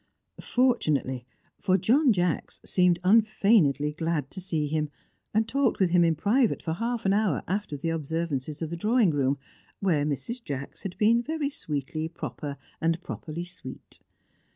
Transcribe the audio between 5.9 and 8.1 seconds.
him in private for half an hour after the